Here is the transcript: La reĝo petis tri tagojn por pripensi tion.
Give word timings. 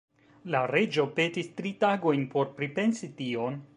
La 0.53 0.61
reĝo 0.71 1.03
petis 1.19 1.51
tri 1.59 1.73
tagojn 1.83 2.25
por 2.33 2.49
pripensi 2.61 3.11
tion. 3.21 3.63